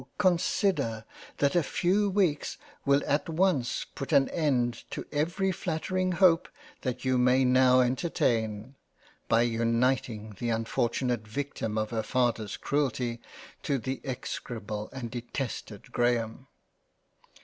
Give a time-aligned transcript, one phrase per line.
[0.17, 1.05] consider
[1.37, 6.49] that a few weeks will at once put an end to every flattering Hope
[6.81, 8.73] that you may now entertain,
[9.27, 13.21] by uniting the unfortunate Victim of her father's Cruelty
[13.61, 16.47] to the execrable and detested Graham."